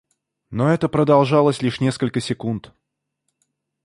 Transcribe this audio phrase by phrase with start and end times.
[0.49, 2.71] Но это продолжалось лишь несколько секунд.